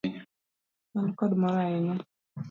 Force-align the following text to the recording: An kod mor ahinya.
An 0.97 1.07
kod 1.17 1.31
mor 1.41 1.55
ahinya. 1.63 1.95